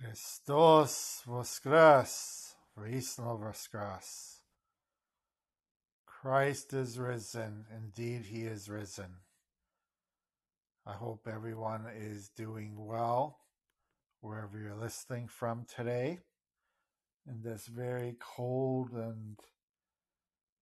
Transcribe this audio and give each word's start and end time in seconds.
Christos 0.00 1.22
voskres, 1.26 2.54
voistino 2.78 3.36
voskres. 3.36 4.36
Christ 6.06 6.72
is 6.72 7.00
risen. 7.00 7.64
Indeed, 7.76 8.26
he 8.26 8.42
is 8.42 8.68
risen. 8.68 9.16
I 10.86 10.92
hope 10.92 11.26
everyone 11.26 11.86
is 11.96 12.28
doing 12.28 12.86
well 12.86 13.40
wherever 14.20 14.56
you're 14.56 14.76
listening 14.76 15.26
from 15.26 15.64
today 15.64 16.20
in 17.28 17.42
this 17.42 17.66
very 17.66 18.16
cold 18.20 18.92
and 18.92 19.36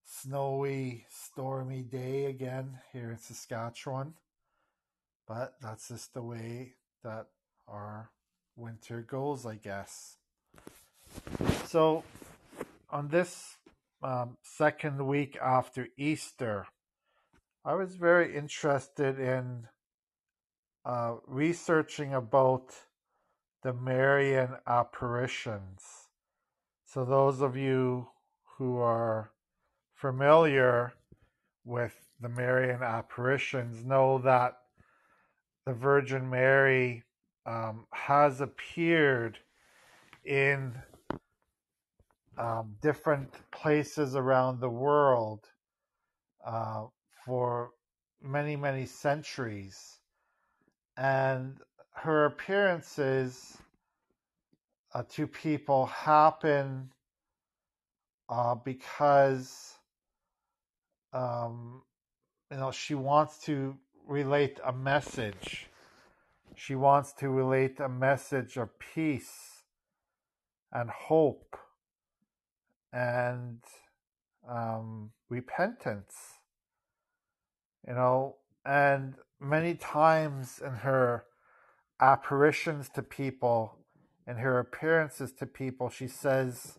snowy, 0.03 1.05
stormy 1.11 1.83
day 1.83 2.25
again 2.25 2.79
here 2.91 3.11
in 3.11 3.19
Saskatchewan. 3.19 4.15
But 5.29 5.57
that's 5.61 5.89
just 5.89 6.15
the 6.15 6.23
way 6.23 6.77
that 7.05 7.27
our 7.69 8.11
winter 8.57 9.03
goals, 9.03 9.47
I 9.47 9.57
guess. 9.57 10.17
So, 11.67 12.05
on 12.91 13.09
this 13.09 13.57
um, 14.03 14.37
second 14.43 15.07
week 15.07 15.37
after 15.43 15.89
Easter, 15.97 16.67
I 17.65 17.75
was 17.75 17.97
very 17.97 18.37
interested 18.37 19.19
in 19.19 19.69
uh, 20.85 21.17
researching 21.27 22.15
about 22.15 22.75
the 23.63 23.73
Marian 23.73 24.57
apparitions. 24.67 25.83
So, 26.87 27.05
those 27.05 27.41
of 27.41 27.57
you 27.57 28.09
who 28.57 28.79
are 28.79 29.31
familiar 29.95 30.93
with 31.65 31.95
the 32.21 32.29
Marian 32.29 32.83
apparitions 32.83 33.85
know 33.85 34.19
that 34.19 34.59
the 35.67 35.75
Virgin 35.75 36.31
Mary 36.31 37.03
um, 37.47 37.87
has 37.93 38.41
appeared 38.41 39.39
in 40.25 40.75
um, 42.37 42.75
different 42.83 43.31
places 43.53 44.17
around 44.17 44.61
the 44.61 44.69
world 44.69 45.47
uh, 46.45 46.85
for 47.25 47.71
many, 48.23 48.57
many 48.57 48.85
centuries. 48.85 50.01
And 50.97 51.59
her 51.95 52.27
appearances 52.27 53.57
uh, 54.95 55.03
to 55.11 55.27
people 55.27 55.87
happen 55.87 56.91
uh, 58.29 58.55
because 58.55 59.75
um, 61.13 61.83
you 62.51 62.57
know 62.59 62.71
she 62.71 62.95
wants 62.95 63.39
to 63.39 63.77
relate 64.07 64.59
a 64.65 64.73
message 64.73 65.69
she 66.57 66.75
wants 66.75 67.13
to 67.13 67.29
relate 67.29 67.79
a 67.79 67.89
message 67.89 68.57
of 68.57 68.71
peace 68.79 69.63
and 70.73 70.89
hope 70.89 71.55
and 72.93 73.59
um, 74.49 75.11
repentance. 75.29 76.15
You 77.87 77.93
know, 77.93 78.37
and 78.65 79.15
many 79.39 79.75
times 79.75 80.61
in 80.65 80.73
her 80.77 81.25
apparitions 82.01 82.89
to 82.95 83.03
people, 83.03 83.79
in 84.27 84.39
her 84.39 84.59
appearances 84.59 85.33
to 85.35 85.47
people, 85.47 85.91
she 85.91 86.09
says, 86.09 86.79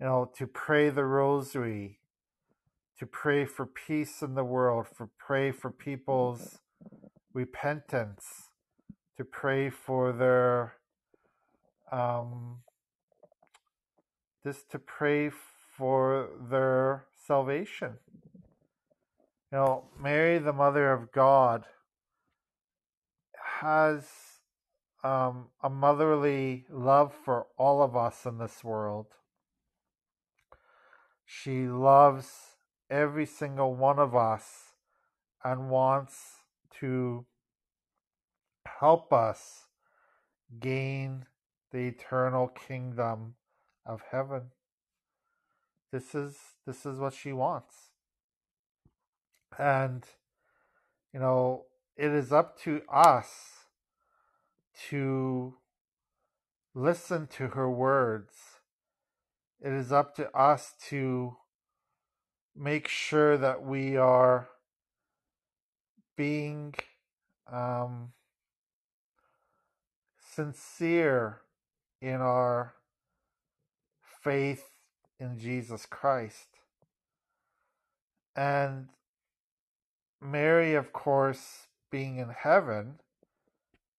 you 0.00 0.06
know, 0.06 0.30
to 0.38 0.46
pray 0.46 0.88
the 0.88 1.04
rosary, 1.04 1.98
to 2.98 3.04
pray 3.04 3.44
for 3.44 3.66
peace 3.66 4.22
in 4.22 4.34
the 4.34 4.44
world, 4.44 4.86
for 4.86 5.10
pray 5.18 5.52
for 5.52 5.70
people's 5.70 6.58
repentance 7.34 8.47
to 9.18 9.24
pray 9.24 9.68
for 9.68 10.12
their 10.12 10.74
um, 11.90 12.58
just 14.44 14.70
to 14.70 14.78
pray 14.78 15.30
for 15.76 16.28
their 16.50 17.06
salvation. 17.26 17.94
You 19.50 19.58
know, 19.58 19.84
Mary, 20.00 20.38
the 20.38 20.52
Mother 20.52 20.92
of 20.92 21.10
God, 21.10 21.64
has 23.60 24.06
um, 25.02 25.46
a 25.62 25.68
motherly 25.68 26.64
love 26.70 27.12
for 27.24 27.46
all 27.56 27.82
of 27.82 27.96
us 27.96 28.24
in 28.24 28.38
this 28.38 28.62
world. 28.62 29.06
She 31.24 31.66
loves 31.66 32.30
every 32.88 33.26
single 33.26 33.74
one 33.74 33.98
of 33.98 34.14
us 34.14 34.74
and 35.42 35.70
wants 35.70 36.44
to 36.80 37.26
help 38.80 39.12
us 39.12 39.66
gain 40.60 41.26
the 41.72 41.78
eternal 41.78 42.48
kingdom 42.48 43.34
of 43.84 44.02
heaven. 44.10 44.50
This 45.92 46.14
is 46.14 46.36
this 46.66 46.84
is 46.86 46.98
what 46.98 47.14
she 47.14 47.32
wants. 47.32 47.74
And 49.58 50.04
you 51.12 51.20
know, 51.20 51.64
it 51.96 52.12
is 52.12 52.32
up 52.32 52.58
to 52.60 52.82
us 52.92 53.64
to 54.88 55.54
listen 56.74 57.26
to 57.26 57.48
her 57.48 57.70
words. 57.70 58.34
It 59.60 59.72
is 59.72 59.90
up 59.90 60.14
to 60.16 60.30
us 60.36 60.74
to 60.88 61.36
make 62.54 62.86
sure 62.86 63.36
that 63.36 63.64
we 63.64 63.96
are 63.96 64.48
being 66.16 66.74
um, 67.50 68.12
sincere 70.38 71.40
in 72.00 72.20
our 72.20 72.74
faith 74.22 74.70
in 75.18 75.36
Jesus 75.36 75.84
Christ. 75.84 76.46
And 78.36 78.86
Mary, 80.22 80.76
of 80.76 80.92
course, 80.92 81.66
being 81.90 82.18
in 82.18 82.28
heaven 82.28 83.00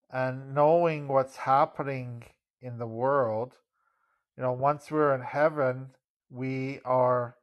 and 0.09 0.55
knowing 0.55 1.09
what's 1.09 1.35
happening 1.35 2.23
in 2.61 2.77
the 2.77 2.88
world, 2.88 3.56
you 4.38 4.44
know, 4.44 4.53
once 4.53 4.89
we're 4.89 5.13
in 5.13 5.19
heaven, 5.19 5.88
we 6.29 6.79
are 6.85 7.35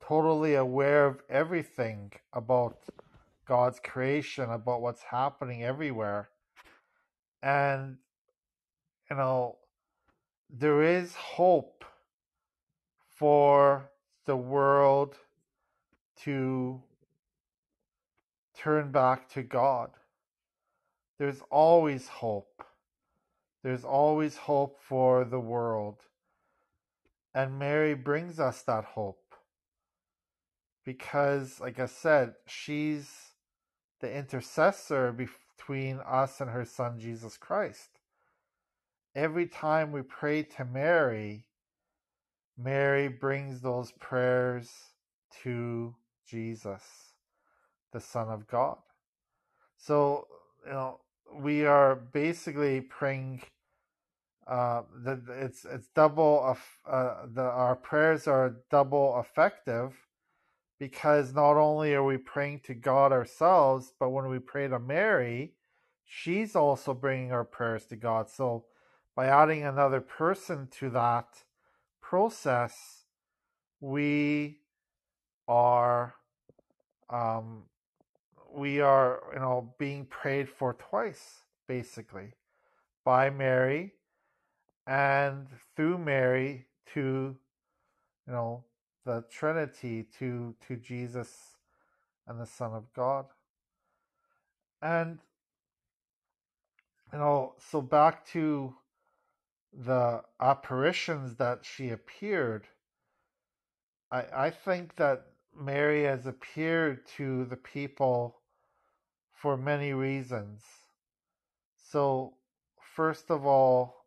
totally 0.00 0.54
aware 0.54 1.04
of 1.06 1.20
everything 1.28 2.12
about 2.32 2.78
God's 3.44 3.80
creation, 3.80 4.50
about 4.50 4.82
what's 4.82 5.02
happening 5.02 5.64
everywhere. 5.64 6.28
And 7.42 7.96
you 9.10 9.16
know, 9.16 9.56
there 10.48 10.82
is 10.82 11.14
hope 11.14 11.84
for 13.08 13.90
the 14.24 14.36
world 14.36 15.16
to 16.22 16.80
turn 18.56 18.92
back 18.92 19.28
to 19.30 19.42
God. 19.42 19.90
There's 21.18 21.42
always 21.50 22.08
hope. 22.08 22.64
There's 23.62 23.84
always 23.84 24.36
hope 24.36 24.78
for 24.80 25.24
the 25.24 25.40
world. 25.40 25.96
And 27.34 27.58
Mary 27.58 27.94
brings 27.94 28.38
us 28.38 28.62
that 28.62 28.84
hope. 28.84 29.34
Because, 30.84 31.60
like 31.60 31.78
I 31.78 31.86
said, 31.86 32.34
she's 32.46 33.32
the 34.00 34.12
intercessor 34.12 35.12
between 35.12 35.98
us 36.06 36.40
and 36.40 36.50
her 36.50 36.64
son 36.64 36.98
Jesus 36.98 37.36
Christ 37.36 37.99
every 39.14 39.46
time 39.46 39.92
we 39.92 40.02
pray 40.02 40.42
to 40.42 40.64
Mary, 40.64 41.46
Mary 42.56 43.08
brings 43.08 43.60
those 43.60 43.92
prayers 43.92 44.70
to 45.42 45.94
Jesus, 46.28 46.82
the 47.92 48.00
Son 48.00 48.28
of 48.28 48.46
God. 48.46 48.78
So, 49.76 50.26
you 50.66 50.72
know, 50.72 51.00
we 51.34 51.64
are 51.64 51.96
basically 51.96 52.80
praying. 52.82 53.42
Uh, 54.46 54.82
the, 55.04 55.20
it's 55.28 55.64
it's 55.64 55.88
double 55.94 56.42
of 56.44 56.60
uh, 56.88 57.26
the 57.32 57.42
our 57.42 57.76
prayers 57.76 58.26
are 58.26 58.56
double 58.70 59.18
effective 59.20 59.94
because 60.78 61.32
not 61.32 61.56
only 61.56 61.94
are 61.94 62.04
we 62.04 62.16
praying 62.16 62.60
to 62.64 62.74
God 62.74 63.12
ourselves, 63.12 63.92
but 64.00 64.10
when 64.10 64.28
we 64.28 64.38
pray 64.38 64.66
to 64.66 64.78
Mary, 64.78 65.52
she's 66.04 66.56
also 66.56 66.94
bringing 66.94 67.32
our 67.32 67.44
prayers 67.44 67.84
to 67.86 67.96
God. 67.96 68.28
So 68.28 68.64
by 69.20 69.26
adding 69.26 69.64
another 69.64 70.00
person 70.00 70.66
to 70.66 70.88
that 70.88 71.44
process, 72.00 73.04
we 73.78 74.60
are 75.46 76.14
um, 77.10 77.64
we 78.50 78.80
are 78.80 79.20
you 79.34 79.38
know 79.38 79.74
being 79.78 80.06
prayed 80.06 80.48
for 80.48 80.72
twice 80.72 81.40
basically 81.68 82.32
by 83.04 83.28
Mary 83.28 83.92
and 84.86 85.48
through 85.76 85.98
Mary 85.98 86.64
to 86.94 87.36
you 88.26 88.32
know 88.32 88.64
the 89.04 89.22
Trinity 89.30 90.06
to 90.18 90.54
to 90.66 90.76
Jesus 90.76 91.58
and 92.26 92.40
the 92.40 92.46
Son 92.46 92.72
of 92.72 92.90
God. 92.94 93.26
And 94.80 95.18
you 97.12 97.18
know, 97.18 97.52
so 97.70 97.82
back 97.82 98.24
to 98.28 98.74
the 99.72 100.22
apparitions 100.40 101.36
that 101.36 101.64
she 101.64 101.90
appeared, 101.90 102.66
I, 104.10 104.24
I 104.34 104.50
think 104.50 104.96
that 104.96 105.26
Mary 105.58 106.04
has 106.04 106.26
appeared 106.26 107.06
to 107.16 107.44
the 107.44 107.56
people 107.56 108.36
for 109.32 109.56
many 109.56 109.92
reasons. 109.92 110.62
So, 111.76 112.34
first 112.94 113.30
of 113.30 113.46
all, 113.46 114.06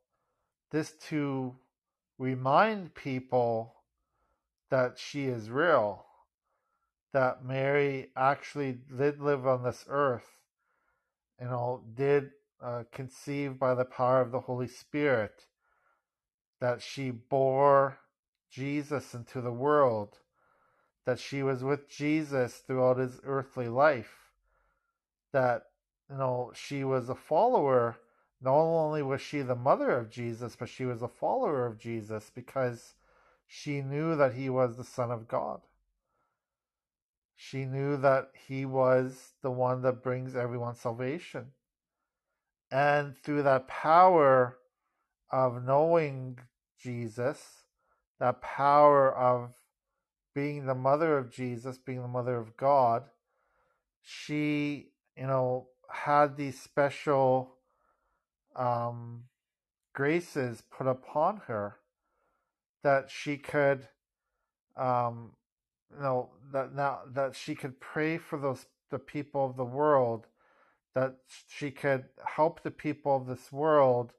this 0.71 0.93
to 1.09 1.55
remind 2.17 2.93
people 2.95 3.75
that 4.69 4.97
she 4.97 5.25
is 5.25 5.49
real, 5.49 6.05
that 7.13 7.45
Mary 7.45 8.09
actually 8.15 8.79
did 8.97 9.21
live 9.21 9.45
on 9.45 9.63
this 9.63 9.85
earth, 9.87 10.39
you 11.39 11.47
know, 11.47 11.83
did 11.95 12.31
uh, 12.61 12.83
conceive 12.91 13.59
by 13.59 13.75
the 13.75 13.85
power 13.85 14.21
of 14.21 14.31
the 14.31 14.39
Holy 14.39 14.67
Spirit, 14.67 15.45
that 16.63 16.81
she 16.81 17.11
bore 17.11 17.99
Jesus 18.49 19.13
into 19.13 19.41
the 19.41 19.51
world, 19.51 20.19
that 21.05 21.19
she 21.19 21.43
was 21.43 21.61
with 21.61 21.89
Jesus 21.89 22.63
throughout 22.65 22.97
his 22.97 23.19
earthly 23.25 23.67
life, 23.67 24.31
that 25.33 25.63
you 26.09 26.15
know 26.15 26.53
she 26.55 26.85
was 26.85 27.09
a 27.09 27.15
follower. 27.15 27.97
Not 28.39 28.55
only 28.55 29.03
was 29.03 29.19
she 29.19 29.41
the 29.41 29.57
mother 29.57 29.91
of 29.91 30.09
Jesus, 30.09 30.55
but 30.55 30.69
she 30.69 30.85
was 30.85 31.01
a 31.01 31.09
follower 31.09 31.65
of 31.65 31.77
Jesus 31.77 32.31
because 32.33 32.93
she 33.45 33.81
knew 33.81 34.15
that 34.15 34.33
he 34.33 34.49
was 34.49 34.77
the 34.77 34.85
Son 34.85 35.11
of 35.11 35.27
God. 35.27 35.59
She 37.35 37.65
knew 37.65 37.97
that 37.97 38.29
he 38.47 38.65
was 38.65 39.33
the 39.41 39.51
one 39.51 39.81
that 39.81 40.01
brings 40.01 40.33
everyone 40.33 40.75
salvation. 40.75 41.47
And 42.71 43.17
through 43.17 43.43
that 43.43 43.67
power 43.67 44.59
of 45.29 45.65
knowing 45.65 46.39
Jesus, 46.83 47.65
that 48.19 48.41
power 48.41 49.15
of 49.15 49.53
being 50.35 50.65
the 50.65 50.75
mother 50.75 51.17
of 51.17 51.31
Jesus, 51.31 51.77
being 51.77 52.01
the 52.01 52.07
mother 52.07 52.37
of 52.37 52.57
God, 52.57 53.03
she, 54.01 54.89
you 55.15 55.27
know, 55.27 55.67
had 55.89 56.35
these 56.35 56.59
special 56.59 57.55
um, 58.55 59.23
graces 59.93 60.63
put 60.75 60.87
upon 60.87 61.37
her 61.47 61.77
that 62.83 63.09
she 63.09 63.37
could, 63.37 63.87
um, 64.75 65.31
you 65.95 66.01
know, 66.01 66.31
that 66.51 66.75
now 66.75 67.01
that 67.13 67.35
she 67.35 67.55
could 67.55 67.79
pray 67.79 68.17
for 68.17 68.37
those 68.37 68.65
the 68.91 68.99
people 68.99 69.45
of 69.45 69.55
the 69.55 69.65
world, 69.65 70.27
that 70.93 71.15
she 71.47 71.71
could 71.71 72.05
help 72.35 72.61
the 72.61 72.71
people 72.71 73.15
of 73.15 73.25
this 73.27 73.51
world 73.51 74.13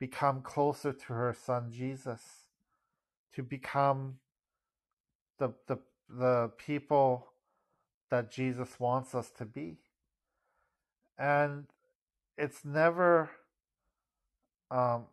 become 0.00 0.40
closer 0.40 0.92
to 0.92 1.12
her 1.12 1.32
son 1.34 1.70
Jesus, 1.70 2.20
to 3.34 3.42
become 3.42 4.16
the 5.38 5.52
the 5.68 5.78
the 6.08 6.50
people 6.58 7.28
that 8.10 8.32
Jesus 8.32 8.80
wants 8.80 9.14
us 9.14 9.30
to 9.38 9.44
be. 9.44 9.76
And 11.16 11.66
it's 12.36 12.64
never 12.64 13.30
um, 14.70 15.04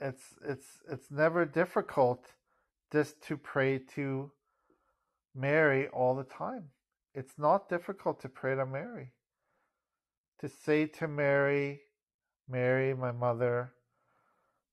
it's 0.00 0.34
it's 0.46 0.66
it's 0.90 1.10
never 1.10 1.44
difficult 1.44 2.26
just 2.92 3.22
to 3.22 3.36
pray 3.36 3.78
to 3.94 4.30
Mary 5.34 5.88
all 5.88 6.14
the 6.14 6.24
time. 6.24 6.64
It's 7.14 7.38
not 7.38 7.68
difficult 7.68 8.20
to 8.22 8.28
pray 8.28 8.54
to 8.54 8.66
Mary. 8.66 9.12
To 10.40 10.48
say 10.48 10.86
to 10.86 11.08
Mary, 11.08 11.80
Mary, 12.48 12.94
my 12.94 13.12
mother, 13.12 13.72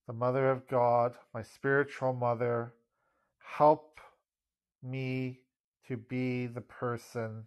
the 0.08 0.14
mother 0.14 0.50
of 0.52 0.68
God, 0.68 1.14
my 1.34 1.42
spiritual 1.42 2.14
mother, 2.14 2.74
help 3.40 4.00
me 4.84 5.40
to 5.88 5.98
be 5.98 6.46
the 6.48 6.62
person 6.62 7.46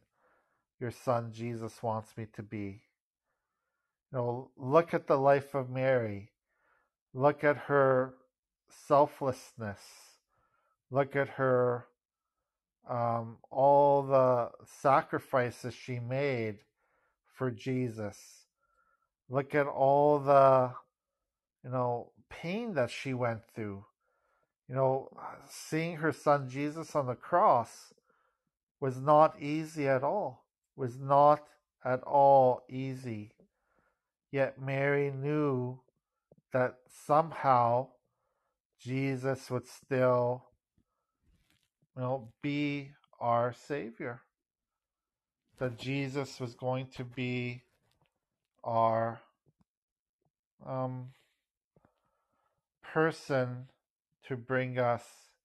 your 0.81 0.91
son 0.91 1.33
Jesus 1.33 1.83
wants 1.83 2.17
me 2.17 2.27
to 2.35 2.43
be. 2.43 2.83
You 4.13 4.19
know, 4.19 4.51
look 4.57 4.95
at 4.95 5.07
the 5.07 5.19
life 5.19 5.55
of 5.55 5.71
Mary. 5.71 6.31
Look 7.15 7.45
at 7.45 7.57
her 7.57 8.15
selflessness. 8.87 9.81
Look 10.91 11.17
at 11.17 11.29
her, 11.31 11.87
um, 12.89 13.39
all 13.51 14.03
the 14.03 14.51
sacrifices 14.81 15.75
she 15.75 15.99
made 15.99 16.59
for 17.35 17.51
Jesus. 17.51 18.47
Look 19.29 19.55
at 19.55 19.67
all 19.67 20.19
the, 20.19 20.73
you 21.63 21.71
know, 21.71 22.13
pain 22.31 22.75
that 22.75 22.91
she 22.91 23.15
went 23.15 23.43
through. 23.55 23.85
You 24.69 24.75
know, 24.75 25.09
seeing 25.49 25.97
her 25.97 26.13
son 26.13 26.49
Jesus 26.49 26.95
on 26.95 27.07
the 27.07 27.15
cross 27.15 27.93
was 28.81 29.01
not 29.01 29.41
easy 29.41 29.89
at 29.89 30.03
all. 30.03 30.45
Was 30.77 30.99
not 30.99 31.43
at 31.85 32.03
all 32.03 32.63
easy. 32.69 33.33
Yet 34.31 34.61
Mary 34.61 35.11
knew 35.11 35.81
that 36.53 36.77
somehow 37.07 37.89
Jesus 38.79 39.51
would 39.51 39.67
still, 39.67 40.45
you 41.97 42.03
know, 42.03 42.29
be 42.43 42.91
our 43.19 43.53
Savior. 43.53 44.21
That 45.59 45.79
Jesus 45.79 46.39
was 46.39 46.55
going 46.55 46.89
to 46.97 47.05
be 47.05 47.63
our 48.63 49.21
um, 50.65 51.09
person 52.93 53.69
to 54.27 54.37
bring 54.37 54.79
us 54.79 55.05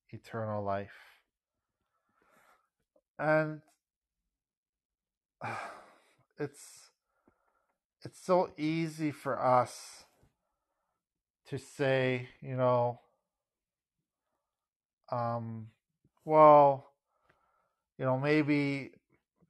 eternal 0.09 0.63
life. 0.63 1.19
And 3.19 3.61
it's 6.39 6.89
it's 8.03 8.19
so 8.19 8.51
easy 8.57 9.11
for 9.11 9.41
us 9.41 10.03
to 11.47 11.57
say, 11.57 12.27
you 12.41 12.55
know, 12.55 12.99
um, 15.09 15.67
well, 16.25 16.91
you 17.97 18.05
know, 18.05 18.17
maybe 18.17 18.91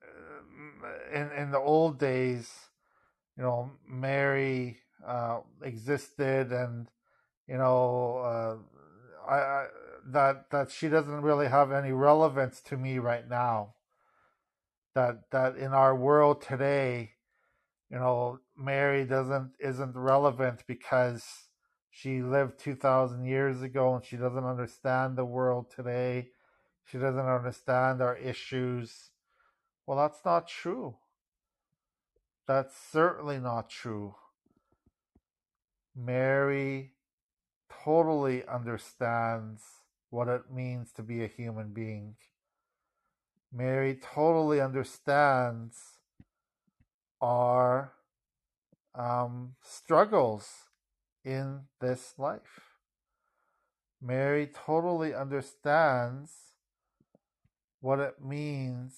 uh, 0.03 1.17
in 1.17 1.31
in 1.31 1.51
the 1.51 1.59
old 1.59 1.97
days, 1.97 2.51
you 3.37 3.43
know, 3.43 3.71
Mary 3.87 4.77
uh, 5.05 5.39
existed, 5.63 6.51
and 6.51 6.87
you 7.47 7.57
know, 7.57 8.17
uh, 8.17 9.31
I, 9.31 9.35
I 9.35 9.67
that 10.07 10.49
that 10.51 10.71
she 10.71 10.89
doesn't 10.89 11.21
really 11.21 11.47
have 11.47 11.71
any 11.71 11.91
relevance 11.91 12.61
to 12.61 12.77
me 12.77 12.99
right 12.99 13.27
now. 13.27 13.75
That 14.95 15.31
that 15.31 15.55
in 15.57 15.73
our 15.73 15.95
world 15.95 16.41
today, 16.41 17.11
you 17.89 17.97
know, 17.97 18.39
Mary 18.57 19.05
doesn't 19.05 19.53
isn't 19.59 19.95
relevant 19.95 20.63
because 20.67 21.23
she 21.89 22.21
lived 22.21 22.59
2000 22.59 23.23
years 23.25 23.61
ago 23.61 23.95
and 23.95 24.03
she 24.03 24.17
doesn't 24.17 24.45
understand 24.45 25.15
the 25.15 25.25
world 25.25 25.71
today. 25.75 26.29
She 26.85 26.97
doesn't 26.97 27.19
understand 27.19 28.01
our 28.01 28.17
issues. 28.17 29.11
Well, 29.85 29.97
that's 29.97 30.25
not 30.25 30.47
true. 30.47 30.95
That's 32.47 32.75
certainly 32.91 33.39
not 33.39 33.69
true. 33.69 34.15
Mary 35.95 36.92
totally 37.83 38.45
understands 38.47 39.61
what 40.09 40.27
it 40.27 40.51
means 40.51 40.91
to 40.93 41.03
be 41.03 41.23
a 41.23 41.27
human 41.27 41.73
being. 41.73 42.15
Mary 43.51 43.99
totally 44.01 44.59
understands 44.61 45.99
our 47.21 47.93
um, 48.95 49.55
struggles 49.61 50.69
in 51.23 51.61
this 51.79 52.13
life. 52.17 52.61
Mary 54.01 54.49
totally 54.53 55.13
understands 55.13 56.31
what 57.79 57.99
it 57.99 58.15
means 58.23 58.95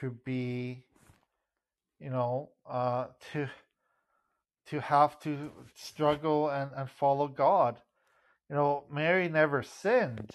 to 0.00 0.10
be, 0.24 0.84
you 1.98 2.10
know, 2.10 2.50
uh, 2.68 3.06
to 3.32 3.48
to 4.72 4.80
have 4.80 5.20
to 5.20 5.50
struggle 5.74 6.48
and, 6.48 6.70
and 6.74 6.88
follow 6.88 7.28
God. 7.28 7.76
You 8.48 8.56
know, 8.56 8.84
Mary 8.90 9.28
never 9.28 9.62
sinned, 9.62 10.30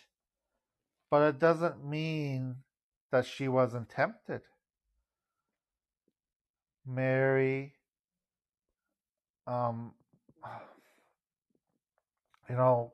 but 1.09 1.23
it 1.23 1.39
doesn't 1.39 1.83
mean 1.83 2.57
that 3.11 3.25
she 3.25 3.47
wasn't 3.47 3.89
tempted. 3.89 4.41
Mary, 6.85 7.73
um, 9.47 9.91
you 12.47 12.55
know, 12.55 12.93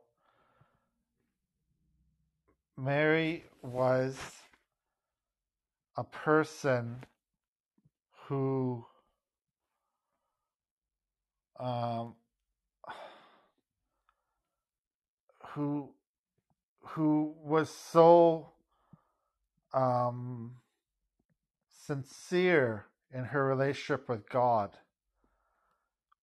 Mary 2.77 3.43
was 3.61 4.17
a 5.97 6.05
person 6.05 7.03
who 8.29 8.85
um, 11.59 12.15
who 15.49 15.89
who 16.81 17.33
was 17.43 17.69
so 17.69 18.49
um, 19.73 20.51
sincere 21.85 22.85
in 23.13 23.25
her 23.25 23.45
relationship 23.45 24.09
with 24.09 24.27
God. 24.29 24.71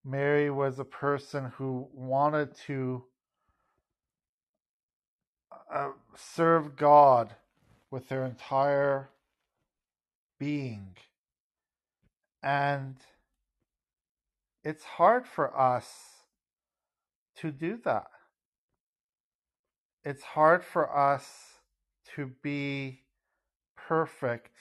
Mary 0.04 0.50
was 0.50 0.78
a 0.78 0.84
person 0.84 1.52
who 1.56 1.88
wanted 1.92 2.54
to 2.66 3.04
uh, 5.72 5.90
serve 6.16 6.76
God 6.76 7.34
with 7.90 8.08
their 8.08 8.24
entire 8.24 9.10
being. 10.38 10.96
And 12.42 12.96
it's 14.62 14.84
hard 14.84 15.26
for 15.26 15.58
us 15.58 15.88
to 17.36 17.50
do 17.50 17.78
that. 17.84 18.08
It's 20.04 20.22
hard 20.22 20.64
for 20.64 20.96
us 20.96 21.26
to 22.14 22.32
be 22.42 23.02
perfect 23.76 24.52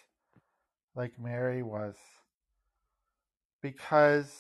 like 0.95 1.19
Mary 1.19 1.63
was 1.63 1.95
because 3.61 4.33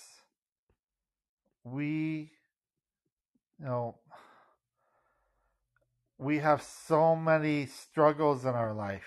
we 1.63 2.31
you 3.59 3.65
know 3.65 3.95
we 6.17 6.39
have 6.39 6.61
so 6.61 7.15
many 7.15 7.65
struggles 7.65 8.45
in 8.45 8.55
our 8.55 8.73
life 8.73 9.03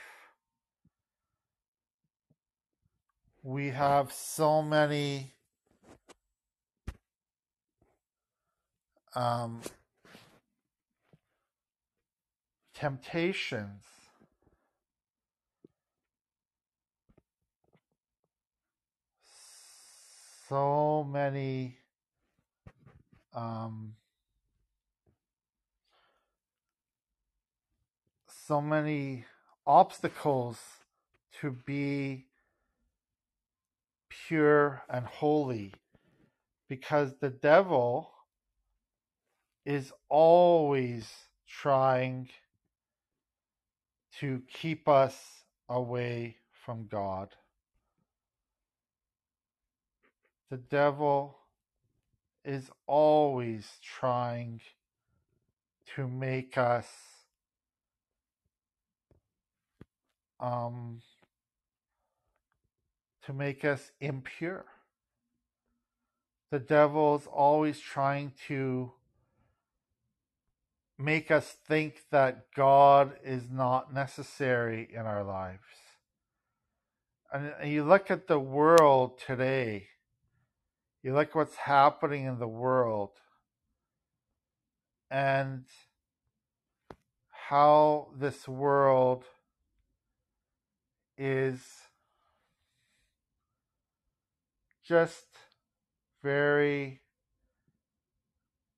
we 3.43 3.71
have 3.71 4.13
so 4.13 4.63
many 4.63 5.33
um, 9.15 9.61
temptations 12.75 13.83
so 20.53 21.09
many 21.11 21.79
um, 23.35 23.95
so 28.47 28.61
many 28.61 29.25
obstacles 29.67 30.59
to 31.41 31.53
be 31.65 32.27
pure 34.11 34.83
and 34.91 35.07
holy 35.07 35.73
because 36.69 37.15
the 37.21 37.31
devil 37.31 38.12
is 39.65 39.93
always 40.09 41.09
trying 41.47 42.29
to 44.19 44.43
keep 44.53 44.89
us 44.89 45.45
away 45.69 46.37
from 46.51 46.87
God. 46.87 47.35
The 50.51 50.57
devil 50.59 51.39
is 52.45 52.71
always 52.87 53.67
trying 53.83 54.61
to 55.95 56.07
make 56.09 56.59
us 56.59 56.87
um, 60.41 61.01
to 63.25 63.33
make 63.33 63.65
us 63.65 63.93
impure. 64.01 64.65
The 66.51 66.59
devil 66.59 67.17
is 67.17 67.27
always 67.27 67.79
trying 67.79 68.33
to 68.49 68.93
make 70.99 71.31
us 71.31 71.57
think 71.67 72.03
that 72.11 72.47
God 72.55 73.15
is 73.25 73.51
not 73.51 73.93
necessary 73.93 74.89
in 74.93 75.01
our 75.01 75.25
lives. 75.25 75.61
And 77.33 77.71
you 77.71 77.85
look 77.85 78.11
at 78.11 78.27
the 78.27 78.39
world 78.39 79.19
today, 79.19 79.89
you 81.03 81.15
look 81.15 81.35
what's 81.35 81.57
happening 81.57 82.27
in 82.27 82.39
the 82.39 82.47
world, 82.47 83.11
and 85.11 85.65
how 87.49 88.09
this 88.19 88.47
world 88.47 89.25
is 91.19 91.61
just 94.87 95.27
very 96.23 97.01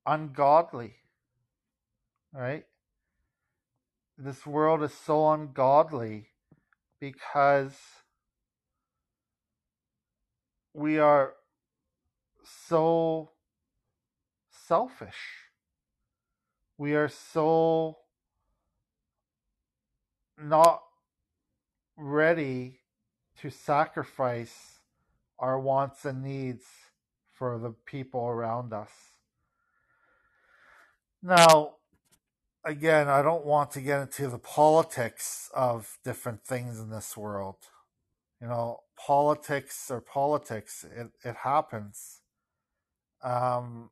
ungodly, 0.05 0.95
right? 2.35 2.65
This 4.17 4.45
world 4.45 4.83
is 4.83 4.93
so 4.93 5.31
ungodly 5.31 6.27
because 6.99 7.75
we 10.73 10.99
are 10.99 11.33
so 12.43 13.31
selfish. 14.49 15.15
We 16.77 16.93
are 16.95 17.07
so 17.07 17.99
not 20.41 20.81
ready 21.95 22.79
to 23.39 23.49
sacrifice 23.49 24.79
our 25.39 25.59
wants 25.59 26.03
and 26.03 26.23
needs 26.23 26.65
for 27.33 27.57
the 27.57 27.71
people 27.85 28.25
around 28.27 28.73
us. 28.73 28.91
Now, 31.21 31.75
again, 32.65 33.07
I 33.07 33.21
don't 33.21 33.45
want 33.45 33.71
to 33.71 33.81
get 33.81 34.01
into 34.01 34.27
the 34.27 34.39
politics 34.39 35.49
of 35.53 35.97
different 36.03 36.43
things 36.43 36.79
in 36.79 36.89
this 36.89 37.15
world. 37.15 37.57
You 38.41 38.47
know, 38.47 38.79
politics 38.97 39.89
or 39.89 40.01
politics, 40.01 40.83
it, 40.83 41.11
it 41.23 41.35
happens. 41.37 42.21
Um, 43.23 43.91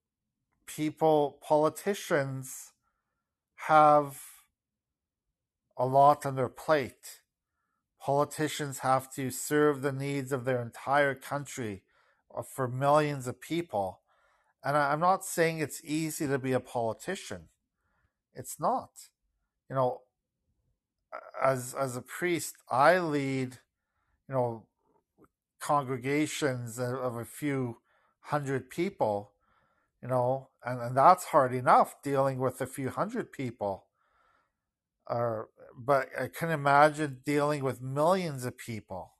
people, 0.68 1.40
politicians 1.42 2.72
have 3.68 4.22
a 5.78 5.86
lot 5.86 6.26
on 6.26 6.36
their 6.36 6.50
plate. 6.50 7.22
Politicians 8.02 8.80
have 8.80 9.12
to 9.14 9.32
serve 9.32 9.82
the 9.82 9.94
needs 9.94 10.32
of 10.32 10.46
their 10.46 10.62
entire 10.62 11.16
country 11.16 11.84
uh, 12.36 12.42
for 12.42 12.68
millions 12.68 13.28
of 13.28 13.40
people. 13.40 14.02
And 14.64 14.76
I'm 14.76 15.00
not 15.00 15.26
saying 15.26 15.60
it's 15.60 15.82
easy 15.84 16.28
to 16.28 16.38
be 16.38 16.52
a 16.52 16.60
politician. 16.60 17.50
It's 18.36 18.60
not. 18.60 18.90
You 19.70 19.76
know, 19.76 20.02
as 21.42 21.74
as 21.74 21.96
a 21.96 22.02
priest, 22.02 22.56
I 22.70 23.00
lead, 23.00 23.60
you 24.28 24.36
know, 24.36 24.66
congregations 25.60 26.78
of 26.80 27.16
a 27.16 27.26
few 27.26 27.78
hundred 28.22 28.70
people, 28.70 29.32
you 30.02 30.08
know, 30.10 30.50
and, 30.66 30.82
and 30.82 30.98
that's 30.98 31.26
hard 31.26 31.54
enough 31.54 32.02
dealing 32.04 32.40
with 32.40 32.60
a 32.62 32.68
few 32.68 32.90
hundred 32.90 33.32
people. 33.32 33.86
Or, 35.08 35.50
but 35.78 36.10
I 36.20 36.28
can 36.28 36.50
imagine 36.50 37.20
dealing 37.26 37.64
with 37.64 37.82
millions 37.82 38.46
of 38.46 38.58
people 38.58 39.14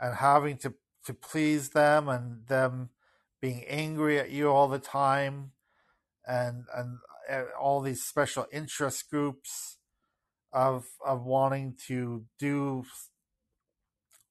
and 0.00 0.16
having 0.16 0.56
to, 0.58 0.74
to 1.04 1.14
please 1.14 1.70
them 1.70 2.08
and 2.08 2.46
them 2.46 2.90
being 3.40 3.64
angry 3.68 4.18
at 4.18 4.30
you 4.30 4.48
all 4.48 4.68
the 4.68 4.78
time 4.78 5.52
and, 6.26 6.64
and 6.74 6.98
uh, 7.08 7.15
all 7.60 7.80
these 7.80 8.02
special 8.02 8.46
interest 8.52 9.10
groups 9.10 9.78
of, 10.52 10.86
of 11.04 11.24
wanting 11.24 11.76
to 11.86 12.24
do 12.38 12.84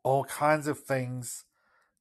all 0.03 0.23
kinds 0.23 0.67
of 0.67 0.79
things 0.79 1.45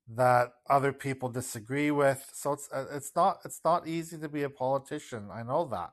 that 0.07 0.51
other 0.69 0.93
people 0.93 1.29
disagree 1.31 1.91
with. 1.91 2.31
So 2.35 2.53
it's 2.53 2.69
uh, 2.73 2.85
it's 2.93 3.13
not 3.17 3.39
it's 3.45 3.61
not 3.65 3.89
easy 3.89 4.19
to 4.19 4.29
be 4.29 4.43
a 4.43 4.51
politician. 4.51 5.31
I 5.33 5.43
know 5.43 5.65
that. 5.67 5.93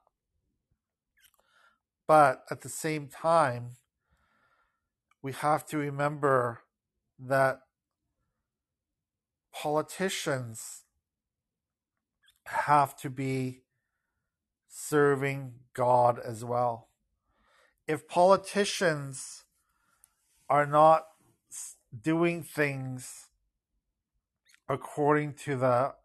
But 2.07 2.43
at 2.51 2.61
the 2.61 2.69
same 2.69 3.07
time, 3.07 3.77
we 5.21 5.31
have 5.31 5.65
to 5.67 5.77
remember 5.77 6.63
that 7.17 7.59
politicians 9.53 10.83
have 12.45 12.97
to 12.97 13.09
be 13.09 13.61
serving 14.73 15.53
God 15.73 16.17
as 16.17 16.45
well. 16.45 16.87
If 17.87 18.07
politicians 18.07 19.43
are 20.49 20.65
not 20.65 21.07
doing 22.01 22.41
things 22.41 23.27
according 24.69 25.33
to 25.33 25.57
the 25.57 25.95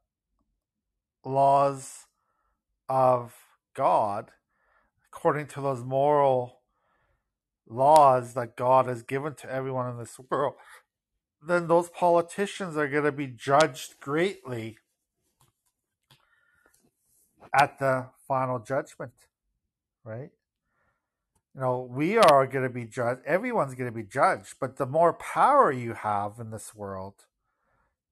laws 1.24 2.06
of 2.88 3.34
God, 3.72 4.32
according 5.12 5.46
to 5.48 5.60
those 5.60 5.84
moral 5.84 6.58
laws 7.68 8.34
that 8.34 8.56
God 8.56 8.86
has 8.86 9.02
given 9.02 9.34
to 9.36 9.50
everyone 9.50 9.88
in 9.88 9.96
this 9.96 10.18
world, 10.28 10.54
then 11.40 11.68
those 11.68 11.88
politicians 11.88 12.76
are 12.76 12.88
going 12.88 13.04
to 13.04 13.12
be 13.12 13.28
judged 13.28 14.00
greatly 14.00 14.78
at 17.52 17.78
the 17.78 18.06
final 18.26 18.58
judgment, 18.58 19.12
right? 20.04 20.30
You 21.54 21.60
know, 21.60 21.88
we 21.90 22.18
are 22.18 22.46
going 22.46 22.64
to 22.64 22.70
be 22.72 22.84
judged. 22.84 23.22
Everyone's 23.24 23.74
going 23.74 23.90
to 23.90 23.96
be 23.96 24.02
judged. 24.02 24.56
But 24.60 24.76
the 24.76 24.86
more 24.86 25.14
power 25.14 25.72
you 25.72 25.94
have 25.94 26.38
in 26.38 26.50
this 26.50 26.74
world, 26.74 27.24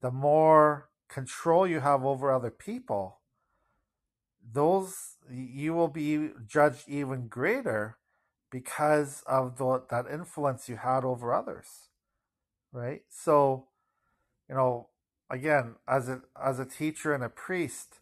the 0.00 0.10
more 0.10 0.88
control 1.08 1.66
you 1.66 1.80
have 1.80 2.04
over 2.04 2.32
other 2.32 2.50
people, 2.50 3.18
those 4.52 5.16
you 5.30 5.74
will 5.74 5.88
be 5.88 6.30
judged 6.46 6.88
even 6.88 7.28
greater 7.28 7.96
because 8.50 9.22
of 9.26 9.58
the, 9.58 9.82
that 9.90 10.06
influence 10.10 10.68
you 10.68 10.76
had 10.76 11.04
over 11.04 11.34
others, 11.34 11.88
right? 12.72 13.02
So, 13.08 13.66
you 14.48 14.54
know, 14.54 14.88
again, 15.30 15.76
as 15.88 16.08
a 16.08 16.22
as 16.40 16.58
a 16.58 16.64
teacher 16.64 17.14
and 17.14 17.24
a 17.24 17.28
priest, 17.28 18.00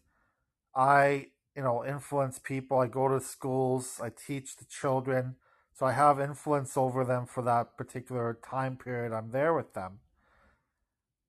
I 0.75 1.27
you 1.55 1.63
know 1.63 1.85
influence 1.85 2.39
people. 2.39 2.79
I 2.79 2.87
go 2.87 3.07
to 3.09 3.21
schools. 3.21 3.99
I 4.03 4.09
teach 4.09 4.57
the 4.57 4.65
children, 4.65 5.35
so 5.73 5.85
I 5.85 5.93
have 5.93 6.19
influence 6.19 6.77
over 6.77 7.05
them 7.05 7.25
for 7.27 7.43
that 7.43 7.77
particular 7.77 8.37
time 8.49 8.77
period. 8.77 9.13
I'm 9.13 9.31
there 9.31 9.53
with 9.53 9.73
them 9.73 9.99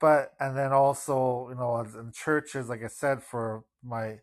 but 0.00 0.34
and 0.40 0.56
then 0.56 0.72
also 0.72 1.48
you 1.50 1.54
know 1.56 1.78
in 1.80 2.12
churches 2.12 2.68
like 2.68 2.82
i 2.84 2.88
said 2.88 3.22
for 3.22 3.64
my 3.82 4.18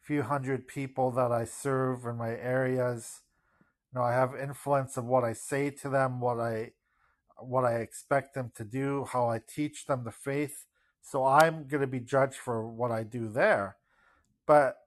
few 0.00 0.22
hundred 0.22 0.66
people 0.66 1.10
that 1.10 1.32
i 1.32 1.44
serve 1.44 2.04
in 2.06 2.16
my 2.16 2.30
areas 2.30 3.22
you 3.92 3.98
know 3.98 4.04
i 4.04 4.12
have 4.12 4.34
influence 4.36 4.96
of 4.96 5.04
what 5.04 5.24
i 5.24 5.32
say 5.32 5.70
to 5.70 5.88
them 5.88 6.20
what 6.20 6.40
i 6.40 6.70
what 7.38 7.64
i 7.64 7.74
expect 7.76 8.34
them 8.34 8.52
to 8.54 8.64
do 8.64 9.06
how 9.12 9.28
i 9.28 9.40
teach 9.48 9.86
them 9.86 10.04
the 10.04 10.12
faith 10.12 10.66
so 11.02 11.24
i'm 11.26 11.66
going 11.68 11.80
to 11.82 11.86
be 11.86 12.00
judged 12.00 12.36
for 12.36 12.68
what 12.68 12.90
i 12.92 13.02
do 13.02 13.28
there 13.28 13.76
but 14.46 14.78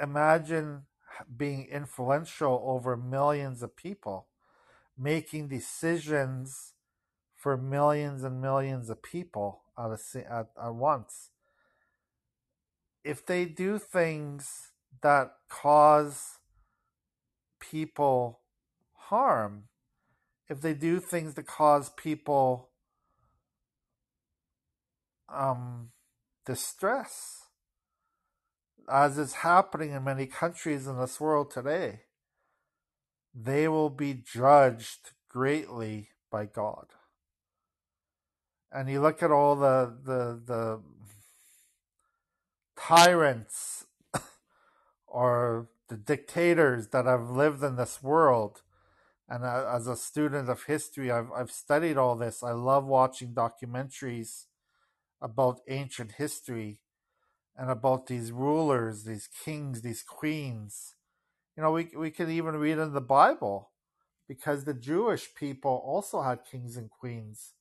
imagine 0.00 0.82
being 1.36 1.66
influential 1.66 2.62
over 2.64 2.96
millions 2.96 3.62
of 3.62 3.76
people 3.76 4.26
making 5.00 5.48
decisions 5.48 6.74
for 7.34 7.56
millions 7.56 8.22
and 8.22 8.40
millions 8.40 8.90
of 8.90 9.02
people 9.02 9.62
at, 9.78 9.90
a, 9.90 10.32
at, 10.32 10.48
at 10.62 10.74
once. 10.74 11.30
If 13.02 13.24
they 13.24 13.46
do 13.46 13.78
things 13.78 14.72
that 15.00 15.32
cause 15.48 16.38
people 17.58 18.40
harm, 18.94 19.64
if 20.50 20.60
they 20.60 20.74
do 20.74 21.00
things 21.00 21.34
that 21.34 21.46
cause 21.46 21.90
people 21.96 22.68
um, 25.30 25.92
distress, 26.44 27.39
as 28.90 29.18
is 29.18 29.34
happening 29.34 29.92
in 29.92 30.04
many 30.04 30.26
countries 30.26 30.86
in 30.86 30.98
this 30.98 31.20
world 31.20 31.50
today, 31.50 32.00
they 33.34 33.68
will 33.68 33.90
be 33.90 34.14
judged 34.14 35.12
greatly 35.28 36.08
by 36.30 36.46
God. 36.46 36.86
And 38.72 38.88
you 38.88 39.00
look 39.00 39.22
at 39.22 39.30
all 39.30 39.56
the 39.56 39.96
the 40.04 40.40
the 40.44 40.80
tyrants 42.76 43.86
or 45.06 45.68
the 45.88 45.96
dictators 45.96 46.88
that 46.88 47.06
have 47.06 47.30
lived 47.30 47.62
in 47.62 47.76
this 47.76 48.02
world. 48.02 48.62
And 49.28 49.44
as 49.44 49.86
a 49.86 49.96
student 49.96 50.48
of 50.48 50.64
history 50.64 51.10
I've 51.10 51.30
I've 51.32 51.52
studied 51.52 51.96
all 51.96 52.16
this. 52.16 52.42
I 52.42 52.52
love 52.52 52.84
watching 52.84 53.34
documentaries 53.34 54.46
about 55.20 55.60
ancient 55.68 56.12
history 56.12 56.80
and 57.60 57.70
about 57.70 58.06
these 58.08 58.32
rulers 58.32 59.04
these 59.04 59.28
kings 59.44 59.82
these 59.82 60.02
queens 60.02 60.96
you 61.56 61.62
know 61.62 61.70
we 61.70 61.88
we 61.96 62.10
can 62.10 62.30
even 62.30 62.56
read 62.56 62.78
in 62.78 62.92
the 62.94 63.00
bible 63.00 63.70
because 64.30 64.62
the 64.62 64.74
Jewish 64.74 65.34
people 65.34 65.82
also 65.84 66.22
had 66.22 66.44
kings 66.48 66.76
and 66.76 66.88
queens 66.88 67.54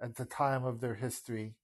at 0.00 0.16
the 0.16 0.24
time 0.24 0.64
of 0.64 0.80
their 0.80 0.96
history. 0.96 1.54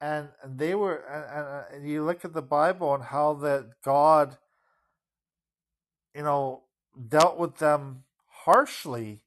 And, 0.00 0.30
and 0.42 0.58
they 0.58 0.74
were, 0.74 0.96
and, 1.06 1.76
and 1.76 1.88
you 1.88 2.04
look 2.04 2.24
at 2.24 2.32
the 2.32 2.42
Bible 2.42 2.92
and 2.96 3.04
how 3.04 3.34
that 3.34 3.80
God, 3.84 4.38
you 6.16 6.24
know, 6.24 6.64
dealt 7.08 7.38
with 7.38 7.58
them 7.58 8.02
harshly 8.44 9.20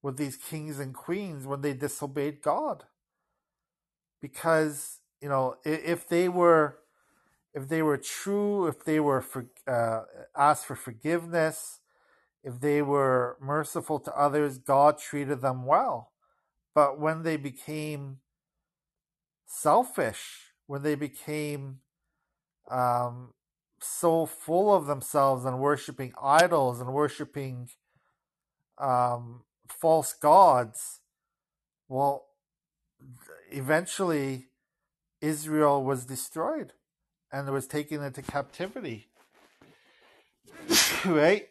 with 0.00 0.16
these 0.16 0.38
kings 0.38 0.78
and 0.78 0.94
queens 0.94 1.46
when 1.46 1.60
they 1.60 1.74
disobeyed 1.74 2.40
God. 2.40 2.84
Because, 4.22 5.00
you 5.20 5.28
know, 5.28 5.56
if 5.66 6.08
they 6.08 6.30
were, 6.30 6.78
if 7.56 7.68
they 7.68 7.80
were 7.80 7.96
true, 7.96 8.66
if 8.66 8.84
they 8.84 9.00
were 9.00 9.22
for, 9.22 9.46
uh, 9.66 10.02
asked 10.36 10.66
for 10.66 10.76
forgiveness, 10.76 11.80
if 12.44 12.60
they 12.60 12.82
were 12.82 13.38
merciful 13.40 13.98
to 14.00 14.14
others, 14.14 14.58
God 14.58 14.98
treated 14.98 15.40
them 15.40 15.64
well. 15.64 16.12
But 16.74 17.00
when 17.00 17.22
they 17.22 17.38
became 17.38 18.18
selfish, 19.46 20.52
when 20.66 20.82
they 20.82 20.96
became 20.96 21.78
um, 22.70 23.32
so 23.80 24.26
full 24.26 24.74
of 24.74 24.84
themselves 24.86 25.46
and 25.46 25.58
worshiping 25.58 26.12
idols 26.22 26.78
and 26.78 26.92
worshiping 26.92 27.70
um, 28.76 29.44
false 29.66 30.12
gods, 30.12 31.00
well, 31.88 32.26
eventually 33.50 34.48
Israel 35.22 35.82
was 35.82 36.04
destroyed 36.04 36.74
and 37.36 37.50
was 37.50 37.66
taken 37.66 38.02
into 38.02 38.22
captivity. 38.22 39.08
right? 41.04 41.48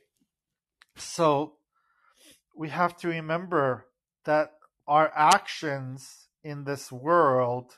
So 0.95 1.53
we 2.55 2.69
have 2.69 2.97
to 2.97 3.07
remember 3.07 3.85
that 4.23 4.53
our 4.87 5.11
actions 5.15 6.27
in 6.43 6.63
this 6.63 6.91
world 6.91 7.77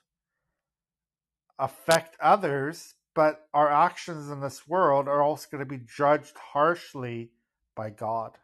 affect 1.59 2.15
others, 2.21 2.95
but 3.13 3.47
our 3.53 3.69
actions 3.69 4.29
in 4.29 4.39
this 4.39 4.65
world 4.65 5.09
are 5.09 5.21
also 5.21 5.47
going 5.51 5.59
to 5.59 5.65
be 5.65 5.83
judged 5.85 6.37
harshly 6.53 7.31
by 7.75 7.89
God. 7.89 8.37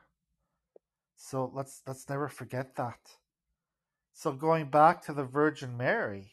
So 1.15 1.49
let's 1.53 1.83
let's 1.87 2.09
never 2.09 2.27
forget 2.27 2.75
that. 2.75 2.99
So 4.11 4.33
going 4.33 4.65
back 4.65 5.05
to 5.05 5.13
the 5.13 5.23
Virgin 5.23 5.77
Mary, 5.77 6.32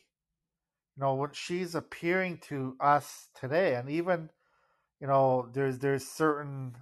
you 1.00 1.06
know, 1.06 1.14
when 1.14 1.30
she's 1.32 1.74
appearing 1.74 2.36
to 2.48 2.76
us 2.78 3.28
today, 3.34 3.74
and 3.74 3.88
even, 3.88 4.28
you 5.00 5.06
know, 5.06 5.48
there's 5.50 5.78
there's 5.78 6.06
certain 6.06 6.76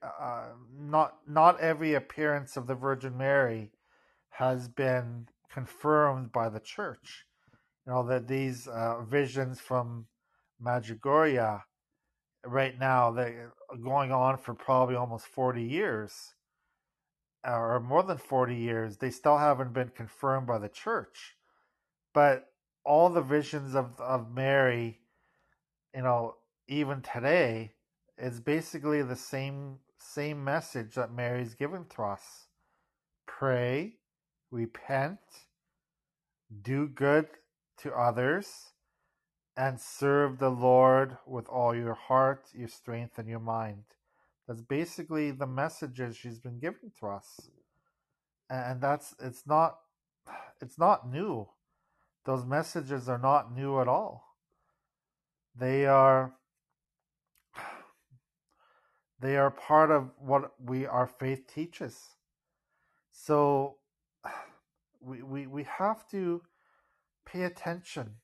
uh, 0.00 0.50
not 0.72 1.16
not 1.26 1.58
every 1.58 1.94
appearance 1.94 2.56
of 2.56 2.68
the 2.68 2.76
Virgin 2.76 3.18
Mary 3.18 3.72
has 4.28 4.68
been 4.68 5.26
confirmed 5.52 6.30
by 6.30 6.48
the 6.48 6.60
church. 6.60 7.26
You 7.84 7.92
know 7.92 8.06
that 8.06 8.28
these 8.28 8.68
uh, 8.68 9.02
visions 9.02 9.58
from 9.58 10.06
Medjugorje 10.64 11.62
right 12.44 12.78
now 12.78 13.10
they're 13.10 13.52
going 13.82 14.12
on 14.12 14.36
for 14.36 14.54
probably 14.54 14.94
almost 14.94 15.26
40 15.26 15.64
years 15.64 16.34
or 17.44 17.80
more 17.80 18.04
than 18.04 18.18
40 18.18 18.54
years 18.54 18.98
they 18.98 19.10
still 19.10 19.38
haven't 19.38 19.72
been 19.72 19.88
confirmed 19.88 20.46
by 20.46 20.58
the 20.58 20.68
church 20.68 21.34
but 22.14 22.52
all 22.86 23.10
the 23.10 23.22
visions 23.22 23.74
of 23.74 24.00
of 24.00 24.32
Mary 24.32 25.00
you 25.94 26.02
know 26.02 26.36
even 26.68 27.02
today 27.02 27.72
is 28.18 28.40
basically 28.40 29.02
the 29.02 29.16
same 29.16 29.78
same 29.98 30.44
message 30.44 30.94
that 30.94 31.12
Mary's 31.12 31.54
given 31.54 31.84
to 31.96 32.02
us 32.02 32.46
pray 33.26 33.96
repent, 34.50 35.18
do 36.62 36.88
good 36.88 37.28
to 37.78 37.92
others, 37.92 38.72
and 39.56 39.80
serve 39.80 40.38
the 40.38 40.50
Lord 40.50 41.16
with 41.26 41.48
all 41.48 41.74
your 41.74 41.94
heart, 41.94 42.48
your 42.54 42.68
strength, 42.68 43.18
and 43.18 43.28
your 43.28 43.40
mind. 43.40 43.84
That's 44.46 44.62
basically 44.62 45.30
the 45.30 45.46
messages 45.46 46.16
she's 46.16 46.38
been 46.38 46.58
giving 46.58 46.92
to 47.00 47.08
us. 47.08 47.50
And 48.48 48.80
that's 48.80 49.14
it's 49.20 49.46
not 49.46 49.78
it's 50.60 50.78
not 50.78 51.10
new. 51.10 51.48
Those 52.26 52.44
messages 52.44 53.08
are 53.08 53.18
not 53.18 53.54
new 53.54 53.80
at 53.80 53.88
all. 53.88 54.36
They 55.54 55.86
are 55.86 56.34
they 59.20 59.36
are 59.36 59.50
part 59.50 59.90
of 59.90 60.10
what 60.18 60.52
we 60.62 60.84
our 60.86 61.06
faith 61.06 61.46
teaches. 61.46 61.98
So 63.12 63.76
we, 65.00 65.22
we, 65.22 65.46
we 65.46 65.64
have 65.78 66.06
to 66.10 66.42
pay 67.24 67.44
attention. 67.44 68.16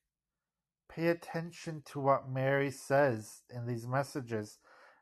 Pay 0.90 1.06
attention 1.06 1.82
to 1.86 2.00
what 2.00 2.28
Mary 2.28 2.70
says 2.70 3.42
in 3.48 3.66
these 3.66 3.86
messages. 3.86 4.58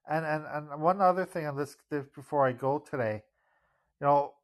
And, 0.08 0.24
and, 0.24 0.44
and 0.52 0.80
one 0.80 1.00
other 1.00 1.24
thing 1.24 1.46
on 1.46 1.56
this 1.56 1.76
before 2.14 2.46
I 2.46 2.52
go 2.52 2.78
today, 2.78 3.22
you 4.00 4.06
know, 4.06 4.34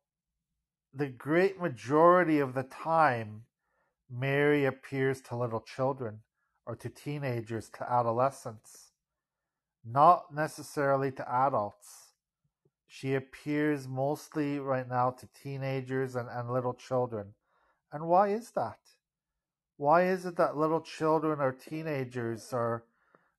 the 0.92 1.06
great 1.06 1.60
majority 1.60 2.40
of 2.40 2.54
the 2.54 2.64
time, 2.64 3.42
Mary 4.10 4.64
appears 4.64 5.20
to 5.20 5.36
little 5.36 5.60
children 5.60 6.20
or 6.66 6.76
to 6.76 6.88
teenagers, 6.88 7.68
to 7.70 7.90
adolescents, 7.90 8.92
not 9.84 10.34
necessarily 10.34 11.10
to 11.12 11.28
adults. 11.30 12.12
She 12.86 13.14
appears 13.14 13.86
mostly 13.88 14.58
right 14.58 14.88
now 14.88 15.10
to 15.10 15.28
teenagers 15.42 16.16
and, 16.16 16.28
and 16.28 16.50
little 16.50 16.74
children. 16.74 17.34
And 17.92 18.06
why 18.06 18.28
is 18.28 18.50
that? 18.52 18.78
Why 19.76 20.04
is 20.04 20.24
it 20.24 20.36
that 20.36 20.56
little 20.56 20.80
children 20.80 21.40
or 21.40 21.52
teenagers 21.52 22.52
or 22.52 22.84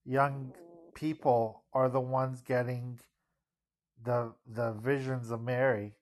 young 0.05 0.53
people 0.93 1.63
are 1.73 1.89
the 1.89 1.99
ones 1.99 2.41
getting 2.41 2.99
the 4.03 4.33
the 4.45 4.73
visions 4.73 5.31
of 5.31 5.41
Mary? 5.41 5.95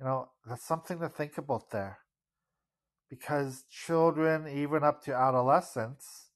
You 0.00 0.06
know, 0.06 0.28
that's 0.46 0.64
something 0.64 0.98
to 1.00 1.08
think 1.08 1.38
about 1.38 1.70
there. 1.70 1.98
Because 3.10 3.64
children, 3.70 4.46
even 4.48 4.84
up 4.84 5.02
to 5.04 5.14
adolescence, 5.14 6.26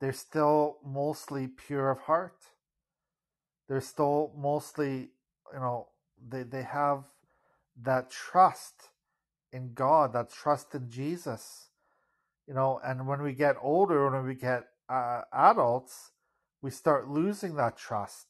they're 0.00 0.12
still 0.12 0.78
mostly 0.84 1.48
pure 1.48 1.90
of 1.90 2.00
heart. 2.00 2.38
They're 3.68 3.80
still 3.80 4.32
mostly, 4.36 5.10
you 5.52 5.60
know, 5.60 5.88
they, 6.28 6.42
they 6.42 6.62
have 6.62 7.04
that 7.82 8.10
trust 8.10 8.90
in 9.52 9.74
God, 9.74 10.12
that 10.14 10.30
trust 10.30 10.74
in 10.74 10.90
Jesus 10.90 11.70
you 12.50 12.54
know 12.54 12.80
and 12.84 13.06
when 13.06 13.22
we 13.22 13.32
get 13.32 13.56
older 13.62 14.10
when 14.10 14.26
we 14.26 14.34
get 14.34 14.64
uh, 14.88 15.22
adults 15.32 16.10
we 16.62 16.70
start 16.70 17.08
losing 17.08 17.54
that 17.54 17.76
trust 17.76 18.26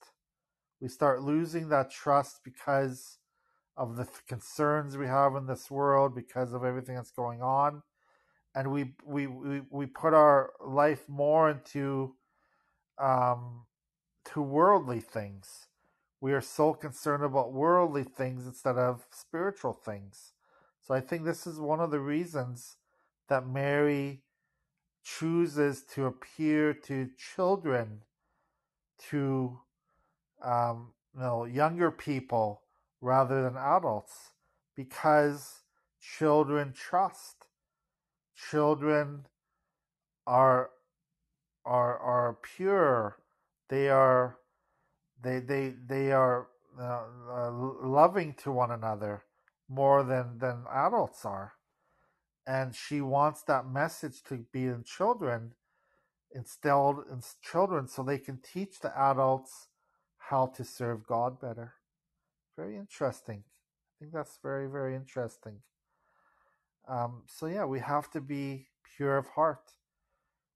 we 0.81 0.89
start 0.89 1.23
losing 1.23 1.71
that 1.71 1.91
trust 1.91 2.41
because 2.45 3.17
of 3.81 3.97
the 3.97 4.07
concerns 4.29 4.99
we 4.99 5.07
have 5.07 5.35
in 5.37 5.47
this 5.47 5.71
world 5.71 6.15
because 6.15 6.53
of 6.53 6.65
everything 6.65 6.97
that's 6.97 7.11
going 7.11 7.41
on. 7.41 7.83
And 8.55 8.71
we 8.71 8.93
we 9.07 9.27
we, 9.27 9.63
we 9.71 9.87
put 9.87 10.13
our 10.13 10.53
life 10.65 11.09
more 11.09 11.51
into 11.51 12.15
um 12.99 13.63
to 14.27 14.43
worldly 14.43 15.01
things. 15.01 15.69
We 16.21 16.35
are 16.35 16.43
so 16.43 16.75
concerned 16.75 17.25
about 17.25 17.55
worldly 17.55 18.05
things 18.05 18.47
instead 18.47 18.77
of 18.77 19.07
spiritual 19.11 19.73
things. 19.73 20.35
So 20.83 20.95
i 20.95 21.01
think 21.01 21.25
this 21.25 21.47
is 21.47 21.59
one 21.59 21.81
of 21.81 21.91
the 21.91 22.01
reasons 22.01 22.77
that 23.29 23.49
Mary 23.49 24.23
chooses 25.05 25.85
to 25.95 26.07
appear 26.07 26.75
to 26.75 27.09
children, 27.17 28.03
to 29.11 29.61
um, 30.45 30.93
you 31.15 31.23
know 31.23 31.45
younger 31.47 31.91
people 31.91 32.63
rather 33.01 33.43
than 33.43 33.57
adults, 33.57 34.31
because 34.77 35.63
children 36.01 36.73
trust. 36.73 37.47
Children 38.51 39.27
are 40.27 40.71
are 41.65 41.99
are 41.99 42.39
pure. 42.57 43.19
They 43.69 43.89
are 43.89 44.39
they 45.23 45.41
they 45.41 45.75
they 45.87 46.13
are 46.13 46.49
uh, 46.79 47.03
uh, 47.31 47.51
loving 47.83 48.35
to 48.35 48.53
one 48.53 48.71
another 48.71 49.25
more 49.69 50.03
than 50.03 50.39
than 50.39 50.65
adults 50.73 51.25
are 51.25 51.53
and 52.47 52.75
she 52.75 53.01
wants 53.01 53.43
that 53.43 53.69
message 53.69 54.23
to 54.23 54.45
be 54.53 54.65
in 54.65 54.83
children 54.85 55.53
instilled 56.35 56.99
in 57.11 57.21
children 57.43 57.89
so 57.89 58.03
they 58.03 58.19
can 58.19 58.39
teach 58.39 58.81
the 58.81 58.99
adults 58.99 59.69
how 60.19 60.47
to 60.47 60.65
serve 60.65 61.07
god 61.07 61.41
better 61.41 61.75
very 62.57 62.77
interesting. 62.77 63.43
I 63.47 63.93
think 63.99 64.13
that's 64.13 64.39
very 64.43 64.69
very 64.69 64.95
interesting. 64.95 65.61
Um, 66.89 67.23
so 67.27 67.47
yeah 67.47 67.65
we 67.65 67.81
have 67.81 68.11
to 68.11 68.21
be 68.21 68.67
pure 68.97 69.17
of 69.17 69.29
heart. 69.29 69.73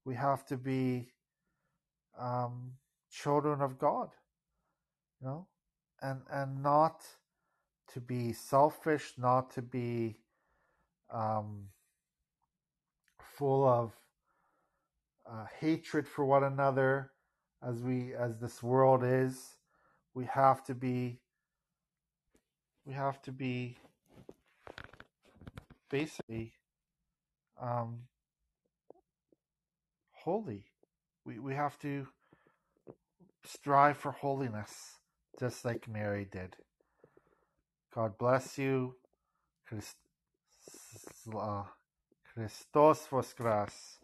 We 0.04 0.14
have 0.14 0.44
to 0.46 0.56
be 0.56 1.12
um, 2.18 2.72
children 3.10 3.60
of 3.60 3.78
god 3.78 4.10
you 5.20 5.26
know 5.26 5.46
and 6.02 6.20
and 6.30 6.62
not 6.62 7.04
to 7.92 8.00
be 8.00 8.32
selfish 8.32 9.12
not 9.18 9.50
to 9.52 9.62
be 9.62 10.16
um, 11.12 11.68
full 13.20 13.66
of 13.66 13.92
uh, 15.30 15.46
hatred 15.58 16.06
for 16.06 16.24
one 16.24 16.44
another 16.44 17.10
as 17.66 17.82
we 17.82 18.14
as 18.14 18.38
this 18.38 18.62
world 18.62 19.02
is. 19.04 19.56
We 20.14 20.26
have 20.26 20.62
to 20.64 20.74
be 20.74 21.20
we 22.86 22.92
have 22.92 23.20
to 23.22 23.32
be 23.32 23.76
basically 25.90 26.52
um, 27.60 28.00
holy 30.12 30.64
we, 31.24 31.38
we 31.38 31.54
have 31.54 31.78
to 31.78 32.06
strive 33.44 33.96
for 33.96 34.12
holiness 34.12 34.98
just 35.38 35.64
like 35.64 35.88
mary 35.88 36.26
did 36.30 36.56
god 37.94 38.16
bless 38.18 38.58
you 38.58 38.94
Christ, 39.66 39.96
uh, 41.34 41.62
Christos 42.34 43.06
voskras, 43.10 43.98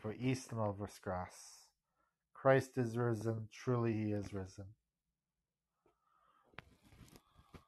for 0.00 0.14
Eastern 0.14 0.58
voskras. 0.58 1.68
Christ 2.32 2.72
is 2.76 2.96
risen, 2.96 3.48
truly 3.52 3.92
he 3.92 4.12
is 4.12 4.32
risen. 4.32 4.64